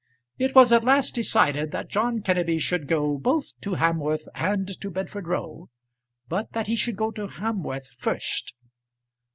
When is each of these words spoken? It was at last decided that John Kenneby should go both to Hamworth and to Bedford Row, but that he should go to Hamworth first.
It 0.39 0.55
was 0.55 0.71
at 0.71 0.83
last 0.83 1.13
decided 1.13 1.69
that 1.73 1.89
John 1.91 2.23
Kenneby 2.23 2.59
should 2.59 2.87
go 2.87 3.19
both 3.19 3.51
to 3.61 3.75
Hamworth 3.75 4.27
and 4.33 4.67
to 4.81 4.89
Bedford 4.89 5.27
Row, 5.27 5.69
but 6.27 6.53
that 6.53 6.65
he 6.65 6.75
should 6.75 6.95
go 6.95 7.11
to 7.11 7.27
Hamworth 7.27 7.91
first. 7.99 8.55